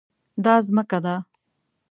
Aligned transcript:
دا 0.43 0.55
ځمکه 0.67 0.99
ده 1.05 1.15